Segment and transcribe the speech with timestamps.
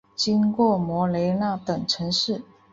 [0.15, 2.41] 经过莫雷纳等城市。